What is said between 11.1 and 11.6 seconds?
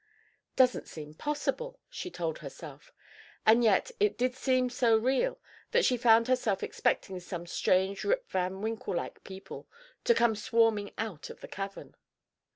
of the